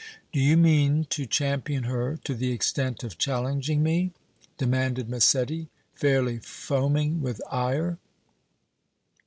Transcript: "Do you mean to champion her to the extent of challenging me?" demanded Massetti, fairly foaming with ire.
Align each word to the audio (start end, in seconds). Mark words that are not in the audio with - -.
"Do 0.31 0.39
you 0.39 0.57
mean 0.57 1.05
to 1.11 1.27
champion 1.27 1.83
her 1.83 2.17
to 2.23 2.33
the 2.33 2.51
extent 2.51 3.03
of 3.03 3.19
challenging 3.19 3.83
me?" 3.83 4.13
demanded 4.57 5.07
Massetti, 5.07 5.67
fairly 5.93 6.39
foaming 6.39 7.21
with 7.21 7.39
ire. 7.51 7.99